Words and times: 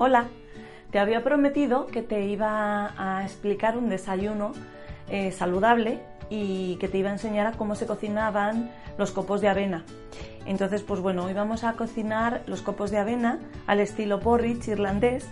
Hola, 0.00 0.28
te 0.92 1.00
había 1.00 1.24
prometido 1.24 1.86
que 1.86 2.02
te 2.02 2.24
iba 2.24 2.94
a 2.96 3.24
explicar 3.24 3.76
un 3.76 3.88
desayuno 3.88 4.52
eh, 5.08 5.32
saludable 5.32 5.98
y 6.30 6.76
que 6.76 6.86
te 6.86 6.98
iba 6.98 7.08
a 7.08 7.14
enseñar 7.14 7.48
a 7.48 7.52
cómo 7.54 7.74
se 7.74 7.86
cocinaban 7.86 8.70
los 8.96 9.10
copos 9.10 9.40
de 9.40 9.48
avena. 9.48 9.84
Entonces, 10.46 10.84
pues 10.84 11.00
bueno, 11.00 11.24
hoy 11.24 11.32
vamos 11.32 11.64
a 11.64 11.72
cocinar 11.72 12.44
los 12.46 12.62
copos 12.62 12.92
de 12.92 12.98
avena 12.98 13.40
al 13.66 13.80
estilo 13.80 14.20
porridge 14.20 14.68
irlandés, 14.68 15.28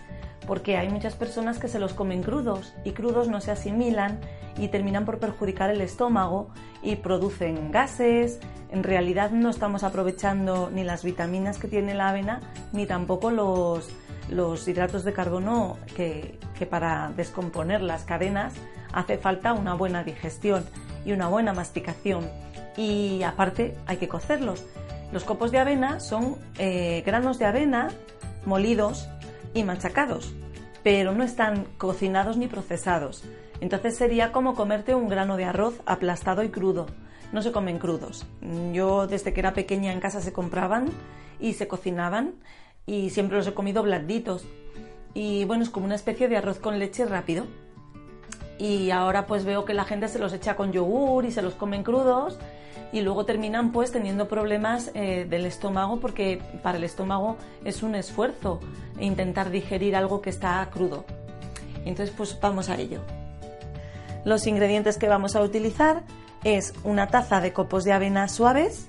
porque 0.48 0.76
hay 0.76 0.88
muchas 0.88 1.14
personas 1.14 1.60
que 1.60 1.68
se 1.68 1.78
los 1.78 1.94
comen 1.94 2.24
crudos 2.24 2.74
y 2.82 2.90
crudos 2.90 3.28
no 3.28 3.40
se 3.40 3.52
asimilan 3.52 4.18
y 4.58 4.66
terminan 4.66 5.04
por 5.04 5.20
perjudicar 5.20 5.70
el 5.70 5.80
estómago 5.80 6.48
y 6.82 6.96
producen 6.96 7.70
gases. 7.70 8.40
En 8.72 8.82
realidad 8.82 9.30
no 9.30 9.48
estamos 9.48 9.84
aprovechando 9.84 10.70
ni 10.72 10.82
las 10.82 11.04
vitaminas 11.04 11.58
que 11.58 11.68
tiene 11.68 11.94
la 11.94 12.08
avena 12.08 12.40
ni 12.72 12.84
tampoco 12.84 13.30
los, 13.30 13.94
los 14.28 14.66
hidratos 14.66 15.04
de 15.04 15.12
carbono 15.12 15.78
que, 15.94 16.38
que 16.58 16.66
para 16.66 17.12
descomponer 17.16 17.82
las 17.82 18.04
cadenas 18.04 18.54
hace 18.92 19.18
falta 19.18 19.52
una 19.52 19.74
buena 19.74 20.04
digestión 20.04 20.64
y 21.04 21.12
una 21.12 21.28
buena 21.28 21.52
masticación. 21.52 22.28
Y 22.76 23.22
aparte 23.22 23.76
hay 23.86 23.96
que 23.96 24.08
cocerlos. 24.08 24.64
Los 25.12 25.24
copos 25.24 25.52
de 25.52 25.58
avena 25.58 26.00
son 26.00 26.36
eh, 26.58 27.02
granos 27.06 27.38
de 27.38 27.46
avena 27.46 27.90
molidos 28.44 29.08
y 29.54 29.62
machacados, 29.64 30.34
pero 30.82 31.12
no 31.12 31.22
están 31.22 31.64
cocinados 31.78 32.36
ni 32.36 32.48
procesados. 32.48 33.24
Entonces 33.60 33.96
sería 33.96 34.32
como 34.32 34.54
comerte 34.54 34.94
un 34.94 35.08
grano 35.08 35.36
de 35.36 35.44
arroz 35.44 35.80
aplastado 35.86 36.42
y 36.42 36.48
crudo. 36.48 36.86
No 37.32 37.42
se 37.42 37.52
comen 37.52 37.78
crudos. 37.78 38.26
Yo 38.72 39.06
desde 39.06 39.32
que 39.32 39.40
era 39.40 39.54
pequeña 39.54 39.92
en 39.92 40.00
casa 40.00 40.20
se 40.20 40.32
compraban 40.32 40.86
y 41.40 41.54
se 41.54 41.68
cocinaban 41.68 42.34
y 42.86 43.10
siempre 43.10 43.36
los 43.36 43.46
he 43.46 43.54
comido 43.54 43.82
blanditos. 43.82 44.44
Y 45.14 45.44
bueno, 45.44 45.62
es 45.62 45.70
como 45.70 45.86
una 45.86 45.94
especie 45.94 46.28
de 46.28 46.36
arroz 46.36 46.58
con 46.58 46.78
leche 46.78 47.04
rápido. 47.04 47.46
Y 48.58 48.90
ahora 48.90 49.26
pues 49.26 49.44
veo 49.44 49.64
que 49.64 49.74
la 49.74 49.84
gente 49.84 50.08
se 50.08 50.18
los 50.18 50.32
echa 50.32 50.56
con 50.56 50.72
yogur 50.72 51.24
y 51.24 51.32
se 51.32 51.42
los 51.42 51.54
comen 51.54 51.82
crudos 51.82 52.38
y 52.92 53.00
luego 53.00 53.24
terminan 53.24 53.72
pues 53.72 53.92
teniendo 53.92 54.28
problemas 54.28 54.90
eh, 54.94 55.26
del 55.28 55.44
estómago 55.44 56.00
porque 56.00 56.40
para 56.62 56.78
el 56.78 56.84
estómago 56.84 57.36
es 57.64 57.82
un 57.82 57.94
esfuerzo 57.94 58.60
intentar 59.00 59.50
digerir 59.50 59.96
algo 59.96 60.22
que 60.22 60.30
está 60.30 60.66
crudo. 60.72 61.04
Entonces 61.84 62.14
pues 62.16 62.38
vamos 62.40 62.68
a 62.68 62.76
ello. 62.76 63.00
Los 64.24 64.46
ingredientes 64.46 64.98
que 64.98 65.08
vamos 65.08 65.36
a 65.36 65.42
utilizar 65.42 66.02
es 66.42 66.74
una 66.84 67.08
taza 67.08 67.40
de 67.40 67.52
copos 67.52 67.84
de 67.84 67.92
avena 67.92 68.28
suaves, 68.28 68.88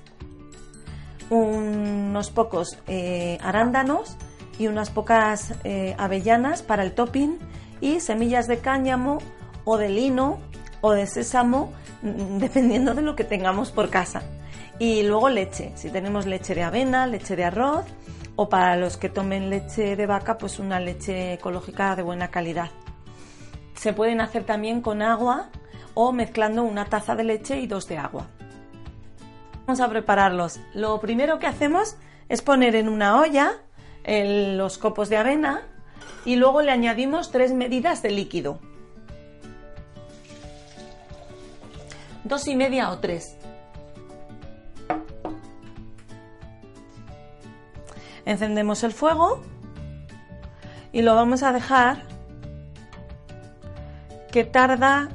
unos 1.30 2.30
pocos 2.30 2.78
eh, 2.86 3.38
arándanos 3.42 4.16
y 4.58 4.66
unas 4.66 4.90
pocas 4.90 5.54
eh, 5.64 5.94
avellanas 5.98 6.62
para 6.62 6.82
el 6.82 6.92
topping 6.92 7.38
y 7.80 8.00
semillas 8.00 8.48
de 8.48 8.58
cáñamo 8.58 9.18
o 9.64 9.76
de 9.76 9.88
lino 9.88 10.38
o 10.80 10.92
de 10.92 11.06
sésamo 11.06 11.72
mm, 12.02 12.38
dependiendo 12.38 12.94
de 12.94 13.02
lo 13.02 13.14
que 13.16 13.24
tengamos 13.24 13.70
por 13.70 13.90
casa. 13.90 14.22
Y 14.78 15.02
luego 15.02 15.28
leche, 15.28 15.72
si 15.74 15.90
tenemos 15.90 16.26
leche 16.26 16.54
de 16.54 16.62
avena, 16.62 17.06
leche 17.06 17.34
de 17.34 17.44
arroz 17.44 17.84
o 18.36 18.48
para 18.48 18.76
los 18.76 18.96
que 18.96 19.08
tomen 19.08 19.50
leche 19.50 19.96
de 19.96 20.06
vaca, 20.06 20.38
pues 20.38 20.60
una 20.60 20.78
leche 20.78 21.34
ecológica 21.34 21.96
de 21.96 22.02
buena 22.02 22.28
calidad. 22.28 22.70
Se 23.74 23.92
pueden 23.92 24.20
hacer 24.20 24.44
también 24.44 24.80
con 24.80 25.02
agua 25.02 25.50
o 25.94 26.12
mezclando 26.12 26.62
una 26.62 26.84
taza 26.84 27.16
de 27.16 27.24
leche 27.24 27.58
y 27.58 27.66
dos 27.66 27.88
de 27.88 27.98
agua. 27.98 28.28
Vamos 29.68 29.80
a 29.80 29.90
prepararlos. 29.90 30.60
Lo 30.72 30.98
primero 30.98 31.38
que 31.38 31.46
hacemos 31.46 31.96
es 32.30 32.40
poner 32.40 32.74
en 32.74 32.88
una 32.88 33.20
olla 33.20 33.52
los 34.06 34.78
copos 34.78 35.10
de 35.10 35.18
avena 35.18 35.60
y 36.24 36.36
luego 36.36 36.62
le 36.62 36.70
añadimos 36.70 37.30
tres 37.30 37.52
medidas 37.52 38.00
de 38.00 38.10
líquido. 38.10 38.60
Dos 42.24 42.48
y 42.48 42.56
media 42.56 42.88
o 42.88 42.98
tres. 42.98 43.36
Encendemos 48.24 48.82
el 48.84 48.92
fuego 48.94 49.42
y 50.92 51.02
lo 51.02 51.14
vamos 51.14 51.42
a 51.42 51.52
dejar 51.52 52.04
que 54.32 54.44
tarda 54.44 55.10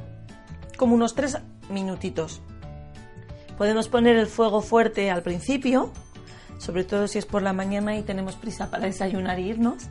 como 0.76 0.94
unos 0.94 1.16
tres 1.16 1.38
minutitos. 1.68 2.40
Podemos 3.58 3.88
poner 3.88 4.16
el 4.16 4.26
fuego 4.26 4.60
fuerte 4.60 5.10
al 5.10 5.22
principio, 5.22 5.92
sobre 6.58 6.84
todo 6.84 7.06
si 7.06 7.18
es 7.18 7.26
por 7.26 7.42
la 7.42 7.52
mañana 7.52 7.96
y 7.96 8.02
tenemos 8.02 8.36
prisa 8.36 8.70
para 8.70 8.86
desayunar 8.86 9.38
e 9.38 9.42
irnos. 9.42 9.84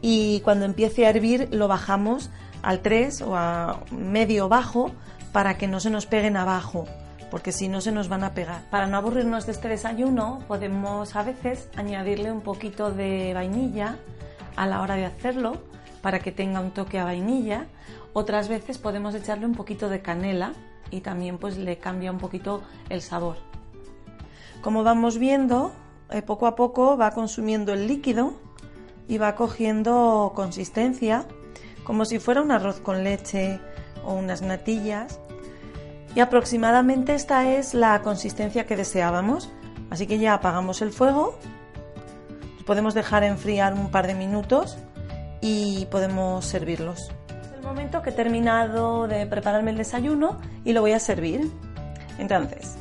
Y 0.00 0.40
cuando 0.40 0.64
empiece 0.64 1.06
a 1.06 1.10
hervir 1.10 1.48
lo 1.52 1.68
bajamos 1.68 2.30
al 2.62 2.80
3 2.80 3.22
o 3.22 3.36
a 3.36 3.80
medio 3.90 4.48
bajo 4.48 4.92
para 5.32 5.58
que 5.58 5.68
no 5.68 5.80
se 5.80 5.90
nos 5.90 6.06
peguen 6.06 6.36
abajo, 6.36 6.86
porque 7.30 7.52
si 7.52 7.68
no 7.68 7.80
se 7.80 7.92
nos 7.92 8.08
van 8.08 8.24
a 8.24 8.34
pegar. 8.34 8.62
Para 8.70 8.86
no 8.86 8.96
aburrirnos 8.96 9.46
de 9.46 9.52
este 9.52 9.68
desayuno, 9.68 10.40
podemos 10.48 11.16
a 11.16 11.22
veces 11.22 11.68
añadirle 11.76 12.32
un 12.32 12.40
poquito 12.40 12.92
de 12.92 13.32
vainilla 13.34 13.96
a 14.56 14.66
la 14.66 14.80
hora 14.80 14.96
de 14.96 15.06
hacerlo 15.06 15.60
para 16.02 16.18
que 16.18 16.32
tenga 16.32 16.60
un 16.60 16.72
toque 16.72 16.98
a 16.98 17.04
vainilla. 17.04 17.66
Otras 18.12 18.48
veces 18.48 18.78
podemos 18.78 19.14
echarle 19.14 19.46
un 19.46 19.54
poquito 19.54 19.88
de 19.88 20.02
canela 20.02 20.52
y 20.90 21.00
también 21.00 21.38
pues 21.38 21.56
le 21.56 21.78
cambia 21.78 22.10
un 22.10 22.18
poquito 22.18 22.62
el 22.88 23.02
sabor. 23.02 23.36
Como 24.60 24.84
vamos 24.84 25.18
viendo, 25.18 25.72
eh, 26.10 26.22
poco 26.22 26.46
a 26.46 26.54
poco 26.54 26.96
va 26.96 27.10
consumiendo 27.12 27.72
el 27.72 27.88
líquido 27.88 28.34
y 29.08 29.18
va 29.18 29.34
cogiendo 29.34 30.32
consistencia 30.34 31.26
como 31.84 32.04
si 32.04 32.18
fuera 32.18 32.42
un 32.42 32.50
arroz 32.52 32.80
con 32.80 33.04
leche 33.04 33.60
o 34.04 34.14
unas 34.14 34.42
natillas. 34.42 35.20
Y 36.14 36.20
aproximadamente 36.20 37.14
esta 37.14 37.50
es 37.52 37.74
la 37.74 38.02
consistencia 38.02 38.66
que 38.66 38.76
deseábamos. 38.76 39.50
Así 39.90 40.06
que 40.06 40.18
ya 40.18 40.34
apagamos 40.34 40.82
el 40.82 40.92
fuego. 40.92 41.38
podemos 42.66 42.94
dejar 42.94 43.24
enfriar 43.24 43.74
un 43.74 43.90
par 43.90 44.06
de 44.06 44.14
minutos 44.14 44.78
y 45.40 45.86
podemos 45.86 46.44
servirlos. 46.46 47.10
Momento 47.72 48.02
que 48.02 48.10
he 48.10 48.12
terminado 48.12 49.08
de 49.08 49.24
prepararme 49.24 49.70
el 49.70 49.78
desayuno 49.78 50.38
y 50.62 50.74
lo 50.74 50.82
voy 50.82 50.92
a 50.92 50.98
servir. 50.98 51.50
Entonces, 52.18 52.76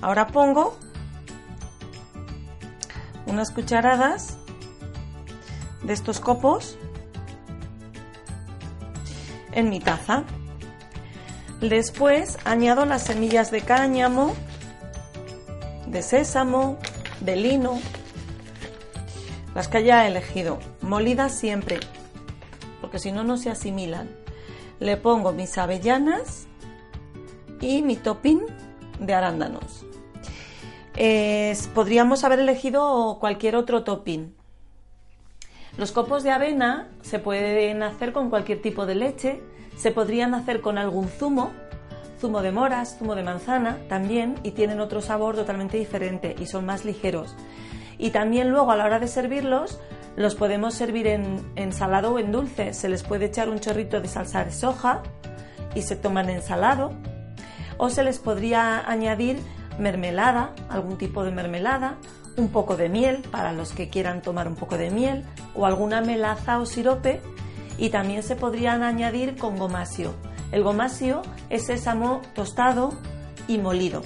ahora 0.00 0.28
pongo 0.28 0.78
unas 3.26 3.50
cucharadas 3.50 4.38
de 5.82 5.92
estos 5.92 6.20
copos 6.20 6.78
en 9.52 9.68
mi 9.68 9.78
taza. 9.78 10.22
Después 11.60 12.38
añado 12.46 12.86
las 12.86 13.02
semillas 13.02 13.50
de 13.50 13.60
cáñamo, 13.60 14.32
de 15.86 16.00
sésamo, 16.00 16.78
de 17.20 17.36
lino, 17.36 17.78
las 19.54 19.68
que 19.68 19.76
haya 19.76 20.06
elegido, 20.06 20.60
molidas 20.80 21.34
siempre, 21.34 21.78
porque 22.84 22.98
si 22.98 23.12
no, 23.12 23.24
no 23.24 23.38
se 23.38 23.48
asimilan. 23.48 24.10
Le 24.78 24.98
pongo 24.98 25.32
mis 25.32 25.56
avellanas 25.56 26.46
y 27.62 27.80
mi 27.80 27.96
topping 27.96 28.42
de 29.00 29.14
arándanos. 29.14 29.86
podríamos 31.72 32.24
haber 32.24 32.40
elegido 32.40 33.16
cualquier 33.20 33.56
otro 33.56 33.84
topping. 33.84 34.34
Los 35.78 35.92
copos 35.92 36.24
de 36.24 36.30
avena 36.30 36.90
se 37.00 37.18
pueden 37.18 37.82
hacer 37.82 38.12
con 38.12 38.28
cualquier 38.28 38.60
tipo 38.60 38.84
de 38.84 38.96
leche, 38.96 39.40
se 39.78 39.90
podrían 39.90 40.34
hacer 40.34 40.60
con 40.60 40.76
algún 40.76 41.08
zumo, 41.08 41.52
zumo 42.20 42.42
de 42.42 42.52
moras, 42.52 42.98
zumo 42.98 43.14
de 43.14 43.22
manzana 43.22 43.78
también, 43.88 44.34
y 44.42 44.50
tienen 44.50 44.80
otro 44.80 45.00
sabor 45.00 45.36
totalmente 45.36 45.78
diferente 45.78 46.36
y 46.38 46.44
son 46.44 46.66
más 46.66 46.84
ligeros. 46.84 47.34
Y 47.96 48.10
también 48.10 48.50
luego 48.50 48.72
a 48.72 48.76
la 48.76 48.84
hora 48.84 48.98
de 48.98 49.08
servirlos, 49.08 49.80
los 50.16 50.34
podemos 50.34 50.74
servir 50.74 51.06
en, 51.06 51.72
salado 51.72 52.14
o 52.14 52.18
en 52.18 52.30
dulce. 52.32 52.72
Se 52.72 52.88
les 52.88 53.02
puede 53.02 53.26
echar 53.26 53.48
un 53.48 53.60
chorrito 53.60 54.00
de 54.00 54.08
salsa 54.08 54.44
de 54.44 54.52
soja 54.52 55.02
y 55.74 55.82
se 55.82 55.96
toman 55.96 56.30
en 56.30 56.42
salado. 56.42 56.92
O 57.76 57.90
se 57.90 58.04
les 58.04 58.18
podría 58.18 58.88
añadir 58.88 59.40
mermelada, 59.78 60.54
algún 60.68 60.98
tipo 60.98 61.24
de 61.24 61.32
mermelada, 61.32 61.98
un 62.36 62.48
poco 62.48 62.76
de 62.76 62.88
miel 62.88 63.22
para 63.30 63.52
los 63.52 63.72
que 63.72 63.88
quieran 63.88 64.22
tomar 64.22 64.46
un 64.46 64.54
poco 64.54 64.76
de 64.76 64.90
miel 64.90 65.24
o 65.54 65.66
alguna 65.66 66.00
melaza 66.00 66.58
o 66.60 66.66
sirope 66.66 67.20
y 67.78 67.90
también 67.90 68.22
se 68.22 68.36
podrían 68.36 68.82
añadir 68.82 69.36
con 69.36 69.58
gomasio. 69.58 70.14
El 70.52 70.62
gomasio 70.62 71.22
es 71.50 71.66
sésamo 71.66 72.22
tostado 72.34 72.92
y 73.48 73.58
molido. 73.58 74.02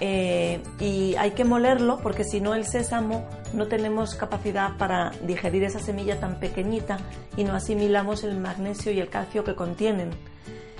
Eh, 0.00 0.60
y 0.80 1.14
hay 1.14 1.30
que 1.30 1.44
molerlo 1.44 2.00
porque 2.02 2.24
si 2.24 2.40
no 2.40 2.54
el 2.54 2.64
sésamo 2.64 3.24
no 3.52 3.66
tenemos 3.66 4.14
capacidad 4.14 4.76
para 4.76 5.12
digerir 5.22 5.64
esa 5.64 5.78
semilla 5.78 6.20
tan 6.20 6.40
pequeñita 6.40 6.98
y 7.36 7.44
no 7.44 7.54
asimilamos 7.54 8.24
el 8.24 8.38
magnesio 8.38 8.92
y 8.92 9.00
el 9.00 9.08
calcio 9.08 9.44
que 9.44 9.54
contienen. 9.54 10.10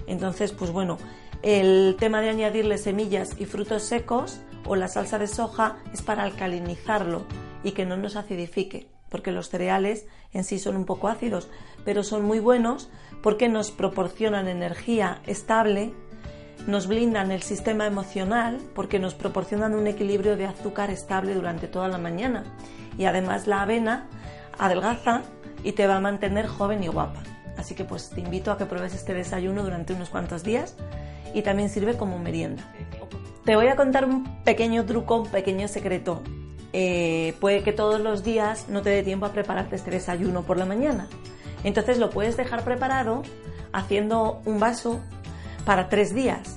Entonces, 0.06 0.52
pues 0.52 0.70
bueno, 0.70 0.98
el 1.42 1.96
tema 1.98 2.20
de 2.20 2.30
añadirle 2.30 2.78
semillas 2.78 3.30
y 3.38 3.46
frutos 3.46 3.82
secos 3.82 4.40
o 4.64 4.76
la 4.76 4.88
salsa 4.88 5.18
de 5.18 5.26
soja 5.26 5.76
es 5.92 6.02
para 6.02 6.22
alcalinizarlo 6.22 7.24
y 7.64 7.72
que 7.72 7.86
no 7.86 7.96
nos 7.96 8.16
acidifique, 8.16 8.88
porque 9.08 9.32
los 9.32 9.48
cereales 9.48 10.06
en 10.32 10.44
sí 10.44 10.58
son 10.58 10.76
un 10.76 10.84
poco 10.84 11.08
ácidos, 11.08 11.48
pero 11.84 12.02
son 12.02 12.24
muy 12.24 12.38
buenos 12.38 12.90
porque 13.22 13.48
nos 13.48 13.70
proporcionan 13.70 14.48
energía 14.48 15.20
estable, 15.26 15.92
nos 16.66 16.86
blindan 16.86 17.30
el 17.32 17.42
sistema 17.42 17.86
emocional 17.86 18.58
porque 18.74 18.98
nos 18.98 19.14
proporcionan 19.14 19.74
un 19.74 19.86
equilibrio 19.86 20.36
de 20.36 20.46
azúcar 20.46 20.90
estable 20.90 21.34
durante 21.34 21.66
toda 21.66 21.88
la 21.88 21.98
mañana 21.98 22.44
y 22.98 23.04
además 23.04 23.46
la 23.46 23.62
avena 23.62 24.06
adelgaza 24.58 25.22
y 25.64 25.72
te 25.72 25.86
va 25.86 25.96
a 25.96 26.00
mantener 26.00 26.46
joven 26.46 26.82
y 26.84 26.88
guapa. 26.88 27.22
Así 27.56 27.74
que 27.74 27.84
pues 27.84 28.10
te 28.10 28.20
invito 28.20 28.50
a 28.50 28.58
que 28.58 28.66
pruebes 28.66 28.94
este 28.94 29.14
desayuno 29.14 29.62
durante 29.62 29.92
unos 29.92 30.08
cuantos 30.08 30.42
días 30.42 30.76
y 31.34 31.42
también 31.42 31.68
sirve 31.68 31.96
como 31.96 32.18
merienda. 32.18 32.62
Te 33.44 33.56
voy 33.56 33.66
a 33.66 33.76
contar 33.76 34.04
un 34.04 34.42
pequeño 34.44 34.84
truco, 34.84 35.16
un 35.16 35.28
pequeño 35.28 35.68
secreto. 35.68 36.22
Eh, 36.72 37.34
puede 37.40 37.62
que 37.62 37.72
todos 37.72 38.00
los 38.00 38.22
días 38.22 38.68
no 38.68 38.82
te 38.82 38.90
dé 38.90 39.02
tiempo 39.02 39.26
a 39.26 39.32
prepararte 39.32 39.76
este 39.76 39.90
desayuno 39.90 40.42
por 40.42 40.56
la 40.56 40.64
mañana. 40.64 41.08
Entonces 41.64 41.98
lo 41.98 42.10
puedes 42.10 42.36
dejar 42.36 42.64
preparado 42.64 43.22
haciendo 43.72 44.40
un 44.44 44.58
vaso 44.58 45.00
para 45.64 45.88
tres 45.88 46.14
días. 46.14 46.56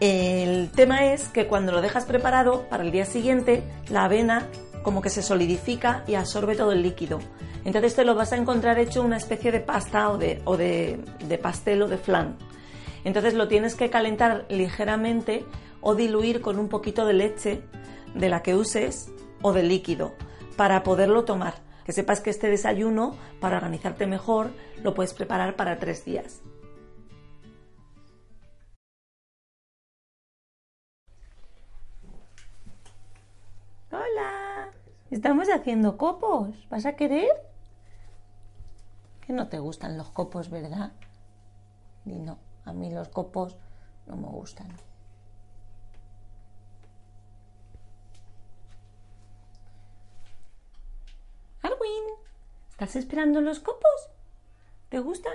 El 0.00 0.70
tema 0.70 1.06
es 1.12 1.28
que 1.28 1.46
cuando 1.46 1.72
lo 1.72 1.80
dejas 1.80 2.04
preparado 2.04 2.68
para 2.68 2.82
el 2.82 2.90
día 2.90 3.06
siguiente, 3.06 3.62
la 3.88 4.04
avena 4.04 4.48
como 4.82 5.00
que 5.00 5.08
se 5.08 5.22
solidifica 5.22 6.04
y 6.06 6.14
absorbe 6.14 6.56
todo 6.56 6.72
el 6.72 6.82
líquido. 6.82 7.20
Entonces 7.64 7.94
te 7.94 8.04
lo 8.04 8.14
vas 8.14 8.32
a 8.32 8.36
encontrar 8.36 8.78
hecho 8.78 9.02
una 9.02 9.16
especie 9.16 9.50
de 9.50 9.60
pasta 9.60 10.10
o 10.10 10.18
de, 10.18 11.00
de 11.26 11.38
pastel 11.38 11.82
o 11.82 11.88
de 11.88 11.96
flan. 11.96 12.36
Entonces 13.04 13.34
lo 13.34 13.48
tienes 13.48 13.74
que 13.74 13.88
calentar 13.88 14.44
ligeramente 14.48 15.44
o 15.80 15.94
diluir 15.94 16.40
con 16.40 16.58
un 16.58 16.68
poquito 16.68 17.06
de 17.06 17.14
leche 17.14 17.62
de 18.14 18.28
la 18.28 18.42
que 18.42 18.54
uses 18.54 19.10
o 19.42 19.52
de 19.52 19.62
líquido 19.62 20.14
para 20.56 20.82
poderlo 20.82 21.24
tomar. 21.24 21.54
Que 21.84 21.92
sepas 21.92 22.20
que 22.20 22.30
este 22.30 22.48
desayuno, 22.48 23.16
para 23.40 23.56
organizarte 23.56 24.06
mejor, 24.06 24.50
lo 24.82 24.94
puedes 24.94 25.12
preparar 25.12 25.54
para 25.56 25.78
tres 25.78 26.04
días. 26.04 26.42
Estamos 35.14 35.48
haciendo 35.48 35.96
copos. 35.96 36.68
¿Vas 36.68 36.86
a 36.86 36.96
querer? 36.96 37.30
Que 39.20 39.32
no 39.32 39.48
te 39.48 39.60
gustan 39.60 39.96
los 39.96 40.10
copos, 40.10 40.50
¿verdad? 40.50 40.92
Y 42.04 42.18
no, 42.18 42.38
a 42.64 42.72
mí 42.72 42.90
los 42.90 43.08
copos 43.08 43.56
no 44.06 44.16
me 44.16 44.26
gustan. 44.26 44.68
Arwin, 51.62 52.04
¿estás 52.70 52.96
esperando 52.96 53.40
los 53.40 53.60
copos? 53.60 54.10
¿Te 54.88 54.98
gustan? 54.98 55.32